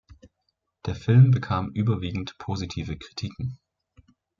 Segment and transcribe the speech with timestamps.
[0.87, 3.59] Der Film bekam überwiegend positive Kritiken.